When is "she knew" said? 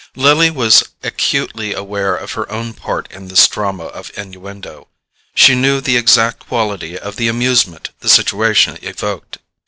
5.35-5.79